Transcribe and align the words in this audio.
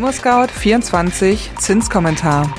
ImmoScout24 0.00 1.58
Zinskommentar. 1.58 2.54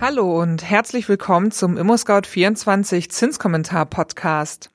Hallo 0.00 0.40
und 0.40 0.64
herzlich 0.64 1.06
willkommen 1.10 1.50
zum 1.50 1.76
ImmoScout24 1.76 3.10
Zinskommentar 3.10 3.84
Podcast. 3.84 4.70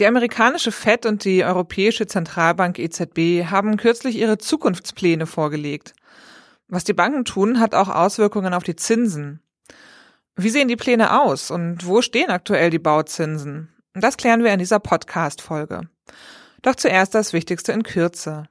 Die 0.00 0.06
amerikanische 0.06 0.72
Fed 0.72 1.06
und 1.06 1.24
die 1.24 1.44
Europäische 1.44 2.08
Zentralbank 2.08 2.80
EZB 2.80 3.48
haben 3.48 3.76
kürzlich 3.76 4.16
ihre 4.16 4.38
Zukunftspläne 4.38 5.26
vorgelegt. 5.26 5.94
Was 6.66 6.82
die 6.82 6.94
Banken 6.94 7.24
tun, 7.24 7.60
hat 7.60 7.76
auch 7.76 7.88
Auswirkungen 7.88 8.52
auf 8.52 8.64
die 8.64 8.74
Zinsen. 8.74 9.40
Wie 10.34 10.50
sehen 10.50 10.66
die 10.66 10.74
Pläne 10.74 11.20
aus 11.20 11.52
und 11.52 11.86
wo 11.86 12.02
stehen 12.02 12.30
aktuell 12.30 12.70
die 12.70 12.80
Bauzinsen? 12.80 13.68
Das 13.94 14.16
klären 14.16 14.42
wir 14.42 14.52
in 14.52 14.58
dieser 14.58 14.80
Podcast-Folge. 14.80 15.82
Doch 16.62 16.74
zuerst 16.74 17.14
das 17.14 17.32
Wichtigste 17.32 17.70
in 17.70 17.84
Kürze. 17.84 18.48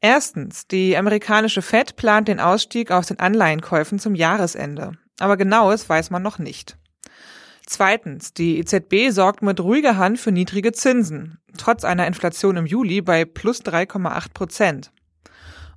Erstens, 0.00 0.66
die 0.66 0.96
amerikanische 0.96 1.60
Fed 1.60 1.96
plant 1.96 2.28
den 2.28 2.40
Ausstieg 2.40 2.90
aus 2.90 3.08
den 3.08 3.18
Anleihenkäufen 3.18 3.98
zum 3.98 4.14
Jahresende. 4.14 4.92
Aber 5.18 5.36
genaues 5.36 5.88
weiß 5.88 6.08
man 6.10 6.22
noch 6.22 6.38
nicht. 6.38 6.78
Zweitens, 7.66 8.32
die 8.32 8.58
EZB 8.58 9.10
sorgt 9.10 9.42
mit 9.42 9.60
ruhiger 9.60 9.98
Hand 9.98 10.18
für 10.18 10.32
niedrige 10.32 10.72
Zinsen, 10.72 11.38
trotz 11.58 11.84
einer 11.84 12.06
Inflation 12.06 12.56
im 12.56 12.64
Juli 12.64 13.02
bei 13.02 13.26
plus 13.26 13.60
3,8 13.60 14.32
Prozent. 14.32 14.92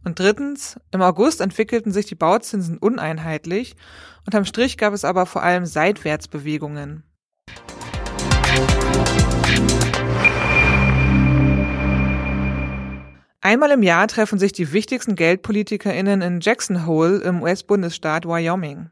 Und 0.06 0.18
drittens, 0.18 0.80
im 0.92 1.02
August 1.02 1.42
entwickelten 1.42 1.92
sich 1.92 2.06
die 2.06 2.16
Bauzinsen 2.16 2.78
uneinheitlich, 2.78 3.76
unterm 4.26 4.46
Strich 4.46 4.78
gab 4.78 4.94
es 4.94 5.04
aber 5.04 5.26
vor 5.26 5.44
allem 5.44 5.66
Seitwärtsbewegungen. 5.66 7.04
Einmal 13.44 13.71
im 13.71 13.84
Jahr 13.84 14.07
treffen 14.07 14.40
sich 14.40 14.54
die 14.54 14.71
wichtigsten 14.71 15.16
GeldpolitikerInnen 15.16 16.21
in 16.21 16.40
Jackson 16.41 16.85
Hole 16.85 17.18
im 17.18 17.41
US-Bundesstaat 17.41 18.26
Wyoming. 18.26 18.91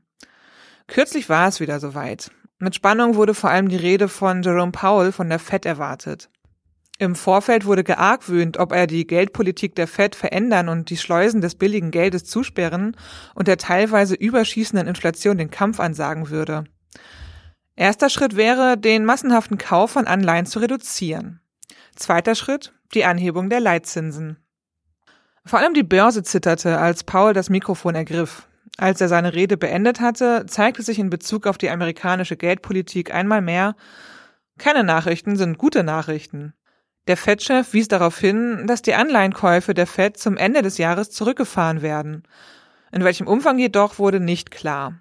Kürzlich 0.88 1.30
war 1.30 1.48
es 1.48 1.60
wieder 1.60 1.80
soweit. 1.80 2.32
Mit 2.58 2.76
Spannung 2.76 3.16
wurde 3.16 3.34
vor 3.34 3.52
allem 3.52 3.70
die 3.70 3.78
Rede 3.78 4.10
von 4.10 4.42
Jerome 4.42 4.72
Powell 4.72 5.12
von 5.12 5.30
der 5.30 5.40
Fed 5.40 5.66
erwartet. 5.66 6.30
Im 6.98 7.16
Vorfeld 7.16 7.66
wurde 7.66 7.86
geargwöhnt, 7.86 8.58
ob 8.58 8.74
er 8.74 8.86
die 8.86 9.08
Geldpolitik 9.08 9.76
der 9.76 9.88
Fed 9.88 10.16
verändern 10.16 10.68
und 10.68 10.90
die 10.90 10.98
Schleusen 10.98 11.40
des 11.40 11.56
billigen 11.56 11.92
Geldes 11.92 12.26
zusperren 12.26 12.98
und 13.36 13.48
der 13.48 13.58
teilweise 13.58 14.16
überschießenden 14.16 14.88
Inflation 14.88 15.38
den 15.38 15.52
Kampf 15.52 15.80
ansagen 15.80 16.30
würde. 16.30 16.66
Erster 17.80 18.10
Schritt 18.10 18.36
wäre, 18.36 18.78
den 18.78 19.06
massenhaften 19.06 19.58
Kauf 19.58 19.92
von 19.92 20.06
Anleihen 20.06 20.46
zu 20.46 20.60
reduzieren. 20.60 21.40
Zweiter 21.96 22.36
Schritt, 22.36 22.74
die 22.94 23.06
Anhebung 23.06 23.50
der 23.50 23.62
Leitzinsen. 23.62 24.36
Vor 25.46 25.60
allem 25.60 25.74
die 25.74 25.84
Börse 25.84 26.22
zitterte, 26.22 26.78
als 26.78 27.06
Paul 27.06 27.32
das 27.32 27.50
Mikrofon 27.50 27.96
ergriff. 27.96 28.50
Als 28.78 29.00
er 29.00 29.08
seine 29.08 29.34
Rede 29.34 29.56
beendet 29.56 30.02
hatte, 30.02 30.46
zeigte 30.46 30.84
sich 30.84 31.00
in 31.00 31.10
Bezug 31.10 31.48
auf 31.48 31.58
die 31.58 31.70
amerikanische 31.70 32.36
Geldpolitik 32.36 33.14
einmal 33.14 33.42
mehr, 33.42 33.78
keine 34.58 34.84
Nachrichten 34.84 35.38
sind 35.38 35.58
gute 35.58 35.86
Nachrichten. 35.86 36.54
Der 37.08 37.16
Fed-Chef 37.16 37.72
wies 37.72 37.88
darauf 37.88 38.20
hin, 38.20 38.68
dass 38.68 38.82
die 38.82 38.94
Anleihenkäufe 38.94 39.74
der 39.74 39.88
Fed 39.88 40.18
zum 40.18 40.36
Ende 40.36 40.64
des 40.64 40.80
Jahres 40.80 41.12
zurückgefahren 41.12 41.82
werden. 41.82 42.24
In 42.92 43.06
welchem 43.06 43.26
Umfang 43.26 43.58
jedoch 43.58 44.00
wurde 44.00 44.20
nicht 44.20 44.52
klar. 44.52 45.00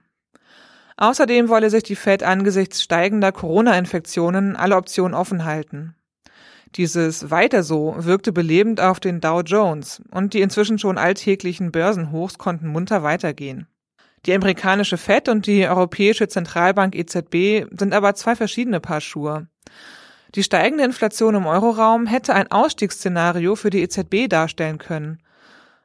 Außerdem 1.00 1.48
wolle 1.48 1.70
sich 1.70 1.84
die 1.84 1.94
Fed 1.94 2.24
angesichts 2.24 2.82
steigender 2.82 3.30
Corona-Infektionen 3.30 4.56
alle 4.56 4.76
Optionen 4.76 5.14
offen 5.14 5.44
halten. 5.44 5.94
Dieses 6.74 7.30
Weiter 7.30 7.62
so 7.62 7.94
wirkte 7.98 8.32
belebend 8.32 8.80
auf 8.80 8.98
den 8.98 9.20
Dow 9.20 9.40
Jones 9.40 10.02
und 10.10 10.34
die 10.34 10.40
inzwischen 10.40 10.78
schon 10.78 10.98
alltäglichen 10.98 11.70
Börsenhochs 11.70 12.36
konnten 12.36 12.66
munter 12.66 13.04
weitergehen. 13.04 13.68
Die 14.26 14.34
amerikanische 14.34 14.98
Fed 14.98 15.28
und 15.28 15.46
die 15.46 15.68
Europäische 15.68 16.26
Zentralbank 16.26 16.96
EZB 16.96 17.66
sind 17.70 17.94
aber 17.94 18.16
zwei 18.16 18.34
verschiedene 18.34 18.80
Paar 18.80 19.00
Schuhe. 19.00 19.46
Die 20.34 20.42
steigende 20.42 20.84
Inflation 20.84 21.36
im 21.36 21.46
Euroraum 21.46 22.06
hätte 22.06 22.34
ein 22.34 22.50
Ausstiegsszenario 22.50 23.54
für 23.54 23.70
die 23.70 23.82
EZB 23.82 24.28
darstellen 24.28 24.78
können. 24.78 25.22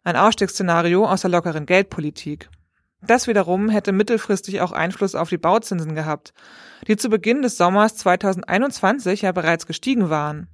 Ein 0.03 0.18
Ausstiegsszenario 0.18 1.06
aus 1.06 1.22
der 1.22 1.29
lockeren 1.29 1.68
Geldpolitik. 1.68 2.50
Das 3.06 3.28
wiederum 3.28 3.69
hätte 3.69 3.91
mittelfristig 3.91 4.62
auch 4.62 4.72
Einfluss 4.72 5.14
auf 5.16 5.30
die 5.30 5.38
Bauzinsen 5.38 5.94
gehabt, 5.94 6.34
die 6.88 6.96
zu 6.96 7.09
Beginn 7.09 7.41
des 7.41 7.58
Sommers 7.58 7.97
2021 7.97 9.24
ja 9.24 9.31
bereits 9.31 9.68
gestiegen 9.68 10.09
waren. 10.09 10.47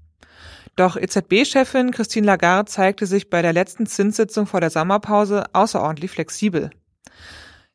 Doch 0.75 0.95
EZB-Chefin 0.95 1.91
Christine 1.91 2.25
Lagarde 2.25 2.71
zeigte 2.71 3.05
sich 3.05 3.29
bei 3.29 3.41
der 3.41 3.53
letzten 3.53 3.85
Zinssitzung 3.85 4.47
vor 4.47 4.61
der 4.61 4.69
Sommerpause 4.69 5.43
außerordentlich 5.53 6.11
flexibel. 6.11 6.71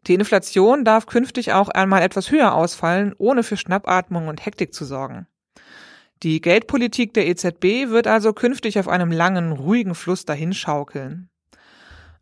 Die 0.06 0.14
Inflation 0.14 0.84
darf 0.84 1.06
künftig 1.06 1.52
auch 1.52 1.68
einmal 1.68 2.02
etwas 2.02 2.30
höher 2.30 2.54
ausfallen, 2.54 3.14
ohne 3.16 3.42
für 3.42 3.56
Schnappatmung 3.56 4.28
und 4.28 4.44
Hektik 4.44 4.74
zu 4.74 4.84
sorgen. 4.84 5.26
Die 6.22 6.40
Geldpolitik 6.40 7.14
der 7.14 7.26
EZB 7.26 7.90
wird 7.90 8.06
also 8.06 8.32
künftig 8.32 8.78
auf 8.78 8.88
einem 8.88 9.12
langen, 9.12 9.52
ruhigen 9.52 9.94
Fluss 9.94 10.24
dahinschaukeln. 10.24 11.28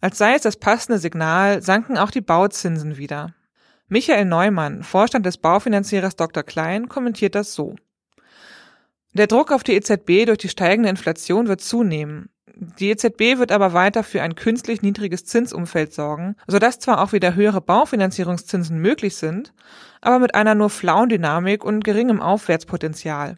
Als 0.03 0.19
sei 0.19 0.35
es 0.35 0.43
das 0.43 0.57
passende 0.57 0.99
Signal, 0.99 1.63
sanken 1.63 1.97
auch 1.97 2.11
die 2.11 2.21
Bauzinsen 2.21 2.97
wieder. 2.97 3.35
Michael 3.87 4.25
Neumann, 4.25 4.83
Vorstand 4.83 5.25
des 5.25 5.39
Baufinanzierers 5.39 6.17
Dr. 6.17 6.43
Klein, 6.43 6.89
kommentiert 6.89 7.37
das 7.37 7.55
so. 7.55 7.77
Der 9.15 9.29
Druck 9.29 9.53
auf 9.53 9.63
die 9.63 9.75
EZB 9.75 10.27
durch 10.27 10.39
die 10.39 10.49
steigende 10.49 10.89
Inflation 10.89 11.47
wird 11.47 11.61
zunehmen. 11.61 12.31
Die 12.81 12.91
EZB 12.91 13.39
wird 13.39 13.53
aber 13.53 13.75
weiter 13.75 14.03
für 14.03 14.23
ein 14.23 14.35
künstlich 14.35 14.83
niedriges 14.83 15.25
Zinsumfeld 15.25 15.93
sorgen, 15.93 16.34
sodass 16.49 16.81
zwar 16.81 17.01
auch 17.01 17.13
wieder 17.13 17.37
höhere 17.37 17.61
Baufinanzierungszinsen 17.61 18.79
möglich 18.79 19.15
sind, 19.15 19.55
aber 20.01 20.19
mit 20.19 20.34
einer 20.34 20.57
nur 20.57 20.71
flauen 20.71 21.11
Dynamik 21.11 21.65
und 21.65 21.84
geringem 21.84 22.21
Aufwärtspotenzial. 22.21 23.37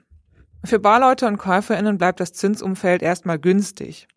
Für 0.65 0.79
Barleute 0.79 1.27
und 1.27 1.37
KäuferInnen 1.37 1.99
bleibt 1.99 2.21
das 2.21 2.33
Zinsumfeld 2.33 3.03
erstmal 3.03 3.39
günstig. 3.39 4.09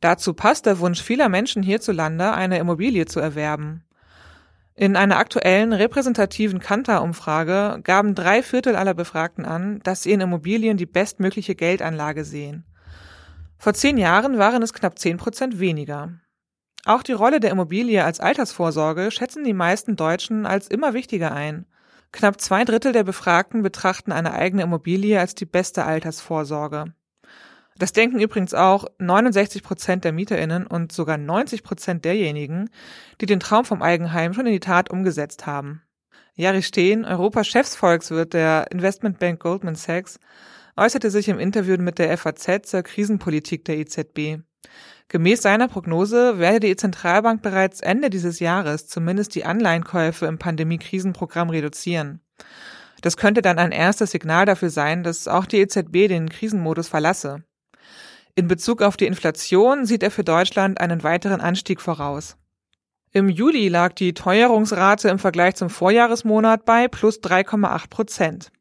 Dazu 0.00 0.34
passt 0.34 0.66
der 0.66 0.78
Wunsch 0.78 1.02
vieler 1.02 1.28
Menschen 1.28 1.62
hierzulande, 1.62 2.32
eine 2.32 2.58
Immobilie 2.58 3.06
zu 3.06 3.20
erwerben. 3.20 3.84
In 4.74 4.94
einer 4.94 5.16
aktuellen 5.16 5.72
repräsentativen 5.72 6.60
Kantar-Umfrage 6.60 7.80
gaben 7.82 8.14
drei 8.14 8.44
Viertel 8.44 8.76
aller 8.76 8.94
Befragten 8.94 9.44
an, 9.44 9.80
dass 9.82 10.04
sie 10.04 10.12
in 10.12 10.20
Immobilien 10.20 10.76
die 10.76 10.86
bestmögliche 10.86 11.56
Geldanlage 11.56 12.24
sehen. 12.24 12.64
Vor 13.58 13.74
zehn 13.74 13.98
Jahren 13.98 14.38
waren 14.38 14.62
es 14.62 14.72
knapp 14.72 14.96
zehn 15.00 15.16
Prozent 15.16 15.58
weniger. 15.58 16.12
Auch 16.84 17.02
die 17.02 17.12
Rolle 17.12 17.40
der 17.40 17.50
Immobilie 17.50 18.04
als 18.04 18.20
Altersvorsorge 18.20 19.10
schätzen 19.10 19.42
die 19.42 19.52
meisten 19.52 19.96
Deutschen 19.96 20.46
als 20.46 20.68
immer 20.68 20.94
wichtiger 20.94 21.32
ein. 21.32 21.66
Knapp 22.12 22.40
zwei 22.40 22.64
Drittel 22.64 22.92
der 22.92 23.02
Befragten 23.02 23.62
betrachten 23.62 24.12
eine 24.12 24.32
eigene 24.32 24.62
Immobilie 24.62 25.18
als 25.18 25.34
die 25.34 25.44
beste 25.44 25.84
Altersvorsorge. 25.84 26.94
Das 27.78 27.92
denken 27.92 28.18
übrigens 28.18 28.54
auch 28.54 28.86
69 28.98 29.62
Prozent 29.62 30.04
der 30.04 30.12
MieterInnen 30.12 30.66
und 30.66 30.90
sogar 30.90 31.16
90 31.16 31.62
Prozent 31.62 32.04
derjenigen, 32.04 32.70
die 33.20 33.26
den 33.26 33.38
Traum 33.38 33.64
vom 33.64 33.82
Eigenheim 33.82 34.34
schon 34.34 34.46
in 34.46 34.52
die 34.52 34.60
Tat 34.60 34.90
umgesetzt 34.90 35.46
haben. 35.46 35.82
Jari 36.34 36.62
Steen, 36.62 37.04
Europas 37.04 37.46
Chefsvolkswirt 37.46 38.34
der 38.34 38.70
Investmentbank 38.72 39.40
Goldman 39.40 39.76
Sachs, 39.76 40.18
äußerte 40.76 41.10
sich 41.10 41.28
im 41.28 41.38
Interview 41.38 41.76
mit 41.78 41.98
der 41.98 42.16
FAZ 42.16 42.68
zur 42.68 42.82
Krisenpolitik 42.82 43.64
der 43.64 43.78
EZB. 43.78 44.38
Gemäß 45.08 45.42
seiner 45.42 45.68
Prognose 45.68 46.38
werde 46.38 46.60
die 46.60 46.76
Zentralbank 46.76 47.42
bereits 47.42 47.80
Ende 47.80 48.10
dieses 48.10 48.40
Jahres 48.40 48.88
zumindest 48.88 49.34
die 49.34 49.44
Anleihenkäufe 49.44 50.26
im 50.26 50.38
Pandemie-Krisenprogramm 50.38 51.50
reduzieren. 51.50 52.20
Das 53.00 53.16
könnte 53.16 53.40
dann 53.40 53.58
ein 53.58 53.72
erstes 53.72 54.10
Signal 54.10 54.44
dafür 54.44 54.70
sein, 54.70 55.04
dass 55.04 55.28
auch 55.28 55.46
die 55.46 55.58
EZB 55.58 56.08
den 56.08 56.28
Krisenmodus 56.28 56.88
verlasse. 56.88 57.44
In 58.38 58.46
Bezug 58.46 58.82
auf 58.82 58.96
die 58.96 59.06
Inflation 59.06 59.84
sieht 59.84 60.04
er 60.04 60.12
für 60.12 60.22
Deutschland 60.22 60.80
einen 60.80 61.02
weiteren 61.02 61.40
Anstieg 61.40 61.80
voraus. 61.80 62.36
Im 63.10 63.28
Juli 63.28 63.66
lag 63.66 63.94
die 63.94 64.14
Teuerungsrate 64.14 65.08
im 65.08 65.18
Vergleich 65.18 65.56
zum 65.56 65.70
Vorjahresmonat 65.70 66.64
bei 66.64 66.86
plus 66.86 67.18
3,8 67.18 67.90
Prozent. 67.90 68.52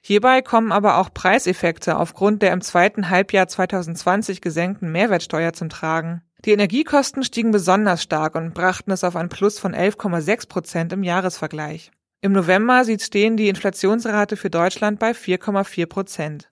Hierbei 0.00 0.40
kommen 0.40 0.72
aber 0.72 0.96
auch 0.96 1.12
Preiseffekte 1.12 1.98
aufgrund 1.98 2.40
der 2.40 2.54
im 2.54 2.62
zweiten 2.62 3.10
Halbjahr 3.10 3.48
2020 3.48 4.40
gesenkten 4.40 4.90
Mehrwertsteuer 4.90 5.52
zum 5.52 5.68
Tragen. 5.68 6.22
Die 6.46 6.52
Energiekosten 6.52 7.22
stiegen 7.22 7.50
besonders 7.50 8.02
stark 8.02 8.34
und 8.34 8.54
brachten 8.54 8.92
es 8.92 9.04
auf 9.04 9.14
ein 9.14 9.28
Plus 9.28 9.58
von 9.58 9.74
11,6 9.74 10.48
Prozent 10.48 10.94
im 10.94 11.02
Jahresvergleich. 11.02 11.90
Im 12.22 12.32
November 12.32 12.82
sieht 12.86 13.02
stehen 13.02 13.36
die 13.36 13.50
Inflationsrate 13.50 14.38
für 14.38 14.48
Deutschland 14.48 14.98
bei 14.98 15.10
4,4 15.10 15.84
Prozent. 15.84 16.48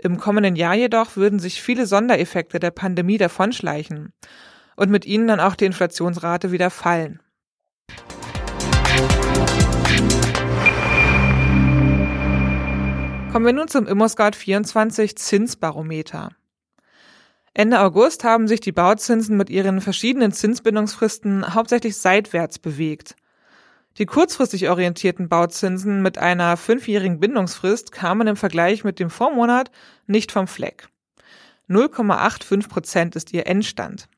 Im 0.00 0.16
kommenden 0.18 0.54
Jahr 0.54 0.74
jedoch 0.74 1.16
würden 1.16 1.40
sich 1.40 1.60
viele 1.60 1.84
Sondereffekte 1.84 2.60
der 2.60 2.70
Pandemie 2.70 3.18
davonschleichen 3.18 4.12
und 4.76 4.90
mit 4.90 5.04
ihnen 5.06 5.26
dann 5.26 5.40
auch 5.40 5.56
die 5.56 5.64
Inflationsrate 5.64 6.52
wieder 6.52 6.70
fallen. 6.70 7.18
Kommen 13.32 13.44
wir 13.44 13.52
nun 13.52 13.66
zum 13.66 13.88
ImmoScout 13.88 14.36
24 14.36 15.16
Zinsbarometer. 15.16 16.30
Ende 17.52 17.80
August 17.80 18.22
haben 18.22 18.46
sich 18.46 18.60
die 18.60 18.70
Bauzinsen 18.70 19.36
mit 19.36 19.50
ihren 19.50 19.80
verschiedenen 19.80 20.30
Zinsbindungsfristen 20.30 21.54
hauptsächlich 21.54 21.96
seitwärts 21.96 22.60
bewegt. 22.60 23.16
Die 23.98 24.06
kurzfristig 24.06 24.68
orientierten 24.68 25.28
Bauzinsen 25.28 26.02
mit 26.02 26.18
einer 26.18 26.56
fünfjährigen 26.56 27.18
Bindungsfrist 27.18 27.90
kamen 27.90 28.28
im 28.28 28.36
Vergleich 28.36 28.84
mit 28.84 29.00
dem 29.00 29.10
Vormonat 29.10 29.72
nicht 30.06 30.30
vom 30.30 30.46
Fleck. 30.46 30.88
0,85 31.68 32.68
Prozent 32.68 33.16
ist 33.16 33.32
ihr 33.32 33.48
Endstand. 33.48 34.08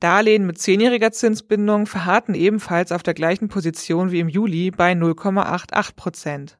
Darlehen 0.00 0.46
mit 0.46 0.58
zehnjähriger 0.58 1.12
Zinsbindung 1.12 1.86
verharrten 1.86 2.34
ebenfalls 2.34 2.90
auf 2.90 3.04
der 3.04 3.14
gleichen 3.14 3.46
Position 3.46 4.10
wie 4.10 4.18
im 4.18 4.28
Juli 4.28 4.72
bei 4.72 4.92
0,88 4.92 5.94
Prozent. 5.94 6.58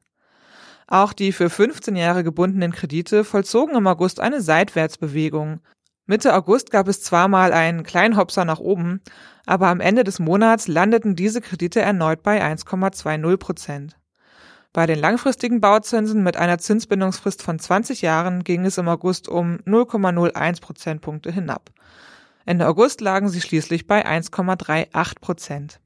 Auch 0.87 1.11
die 1.11 1.33
für 1.33 1.49
15 1.49 1.97
Jahre 1.97 2.23
gebundenen 2.23 2.71
Kredite 2.71 3.25
vollzogen 3.25 3.75
im 3.75 3.85
August 3.85 4.21
eine 4.21 4.39
Seitwärtsbewegung. 4.39 5.59
Mitte 6.07 6.35
August 6.35 6.69
gab 6.69 6.87
es 6.87 7.01
zwar 7.01 7.27
mal 7.27 7.51
einen 7.51 7.81
kleinen 7.83 8.15
Hopser 8.15 8.45
nach 8.45 8.59
oben, 8.59 9.01
aber 9.47 9.67
am 9.67 9.79
Ende 9.79 10.03
des 10.03 10.19
Monats 10.19 10.67
landeten 10.67 11.15
diese 11.15 11.41
Kredite 11.41 11.81
erneut 11.81 12.21
bei 12.21 12.43
1,20 12.43 13.37
Prozent. 13.37 13.97
Bei 14.71 14.85
den 14.85 14.99
langfristigen 14.99 15.61
Bauzinsen 15.61 16.21
mit 16.21 16.37
einer 16.37 16.59
Zinsbindungsfrist 16.59 17.41
von 17.41 17.57
20 17.57 18.01
Jahren 18.01 18.43
ging 18.43 18.65
es 18.65 18.77
im 18.77 18.87
August 18.87 19.27
um 19.27 19.57
0,01 19.65 20.61
Prozentpunkte 20.61 21.31
hinab. 21.31 21.71
Ende 22.45 22.67
August 22.67 23.01
lagen 23.01 23.29
sie 23.29 23.41
schließlich 23.41 23.87
bei 23.87 24.05
1,38 24.05 25.19
Prozent. 25.21 25.79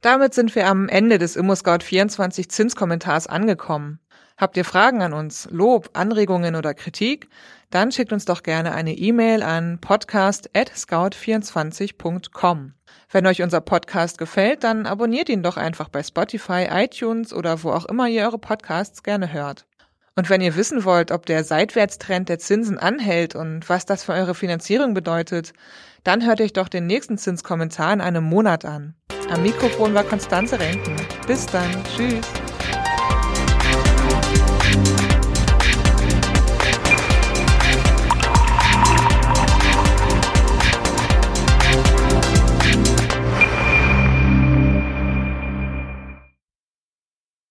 Damit 0.00 0.32
sind 0.32 0.54
wir 0.54 0.68
am 0.68 0.88
Ende 0.88 1.18
des 1.18 1.36
ImmoScout24 1.36 2.48
Zinskommentars 2.48 3.26
angekommen. 3.26 3.98
Habt 4.38 4.56
ihr 4.56 4.64
Fragen 4.64 5.02
an 5.02 5.12
uns, 5.12 5.46
Lob, 5.50 5.90
Anregungen 5.94 6.54
oder 6.54 6.72
Kritik? 6.72 7.28
Dann 7.70 7.90
schickt 7.90 8.12
uns 8.12 8.24
doch 8.24 8.44
gerne 8.44 8.72
eine 8.72 8.94
E-Mail 8.94 9.42
an 9.42 9.80
podcast@scout24.com. 9.80 12.74
Wenn 13.10 13.26
euch 13.26 13.42
unser 13.42 13.60
Podcast 13.60 14.16
gefällt, 14.16 14.62
dann 14.62 14.86
abonniert 14.86 15.28
ihn 15.28 15.42
doch 15.42 15.56
einfach 15.56 15.88
bei 15.88 16.04
Spotify, 16.04 16.68
iTunes 16.70 17.34
oder 17.34 17.64
wo 17.64 17.72
auch 17.72 17.86
immer 17.86 18.06
ihr 18.06 18.22
eure 18.22 18.38
Podcasts 18.38 19.02
gerne 19.02 19.32
hört. 19.32 19.66
Und 20.14 20.30
wenn 20.30 20.40
ihr 20.40 20.54
wissen 20.54 20.84
wollt, 20.84 21.10
ob 21.10 21.26
der 21.26 21.42
Seitwärtstrend 21.42 22.28
der 22.28 22.38
Zinsen 22.38 22.78
anhält 22.78 23.34
und 23.34 23.68
was 23.68 23.86
das 23.86 24.04
für 24.04 24.12
eure 24.12 24.36
Finanzierung 24.36 24.94
bedeutet, 24.94 25.52
dann 26.04 26.24
hört 26.24 26.40
euch 26.40 26.52
doch 26.52 26.68
den 26.68 26.86
nächsten 26.86 27.18
Zinskommentar 27.18 27.92
in 27.92 28.00
einem 28.00 28.22
Monat 28.22 28.64
an. 28.64 28.94
Am 29.30 29.42
Mikrofon 29.42 29.94
war 29.94 30.04
Konstanze 30.04 30.60
Renken. 30.60 30.94
Bis 31.26 31.44
dann. 31.46 31.72
Tschüss. 31.96 32.24